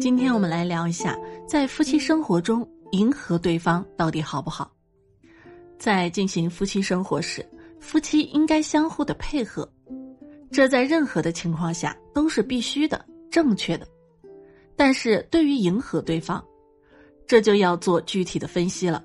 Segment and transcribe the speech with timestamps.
[0.00, 4.70] 今天我们来聊一下，在夫妻生活中迎合对方到底好不好？
[5.78, 7.44] 在进行夫妻生活时，
[7.80, 9.68] 夫妻应该相互的配合，
[10.50, 13.86] 这在任何的情况下都是必须的、正确的。
[14.76, 16.42] 但是对于迎合对方，
[17.26, 19.04] 这就要做具体的分析了。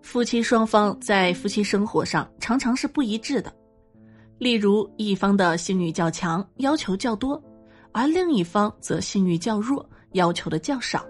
[0.00, 3.52] 夫妻双方在夫妻生活上常常是不一致的，
[4.38, 7.42] 例如一方的性欲较强，要求较多。
[7.96, 9.82] 而另一方则性欲较弱，
[10.12, 11.00] 要求的较少；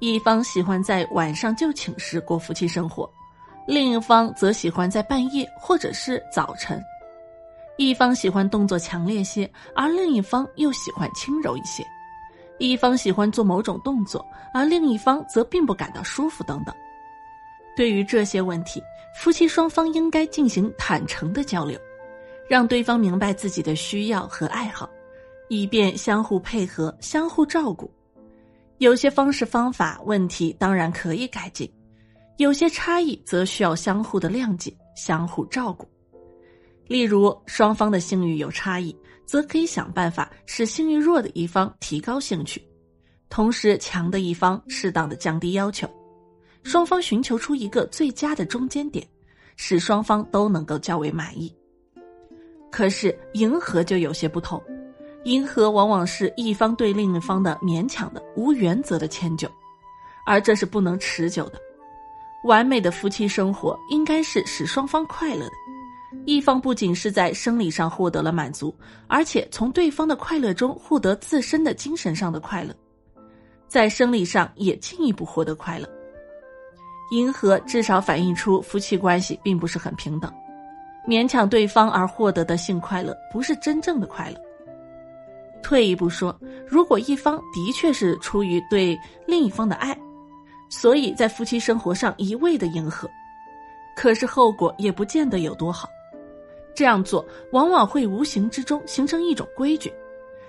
[0.00, 3.10] 一方喜欢在晚上就寝时过夫妻生活，
[3.66, 6.78] 另一方则喜欢在半夜或者是早晨；
[7.78, 11.82] 一方喜欢动作强烈些，而另一方又喜欢轻柔一些；
[12.58, 16.74] 一方喜欢做某种动作，而另一方则并不感到舒服等等。
[17.74, 18.78] 对于这些问题，
[19.16, 21.80] 夫妻双方应该进行坦诚的交流，
[22.46, 24.86] 让对方明白自己的需要和爱好。
[25.48, 27.90] 以便相互配合、相互照顾，
[28.78, 31.70] 有些方式方法问题当然可以改进，
[32.38, 35.86] 有些差异则需要相互的谅解、相互照顾。
[36.86, 42.62] 例如，双方的性欲有差异，则可以想办法使性欲弱的一方提高兴趣，
[43.30, 45.88] 同时强的一方适当的降低要求，
[46.62, 49.06] 双方寻求出一个最佳的中间点，
[49.56, 51.54] 使双方都能够较为满意。
[52.70, 54.62] 可是，迎合就有些不同。
[55.24, 59.48] 迎合往往是一方对另一方的勉强的、无原则的迁就，
[60.26, 61.58] 而这是不能持久的。
[62.44, 65.52] 完美的夫妻生活应该是使双方快乐的，
[66.26, 68.74] 一方不仅是在生理上获得了满足，
[69.06, 72.74] 而且从对方的快乐中获得自身的精神上的快乐，
[73.66, 75.88] 在生理上也进一步获得快乐。
[77.12, 80.30] 迎合至少反映出夫妻关系并不是很平等，
[81.08, 84.38] 勉强对方而获得的性快乐不是真正的快乐。
[85.64, 89.98] 退一步说，如果一方的确是出于对另一方的爱，
[90.68, 93.10] 所以在夫妻生活上一味的迎合，
[93.96, 95.88] 可是后果也不见得有多好。
[96.74, 99.92] 这样做往往会无形之中形成一种规矩，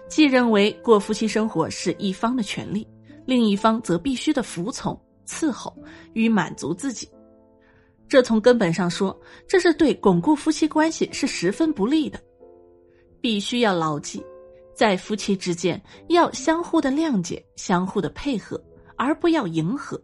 [0.07, 2.87] 既认为过夫妻生活是一方的权利，
[3.25, 5.75] 另一方则必须的服从、伺候
[6.13, 7.09] 与满足自己。
[8.07, 12.19] 这从根本上说，这是对巩固夫妻关系是十分不利的。
[13.21, 14.23] 必须要牢记。
[14.75, 18.61] 在夫妻之间要相互的谅解、相互的配合，
[18.97, 19.99] 而不要迎合。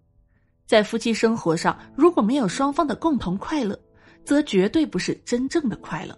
[0.65, 3.77] 在夫妻生活上，如果没有双方的共同快乐，
[4.23, 6.17] 则绝对不是真正的快乐。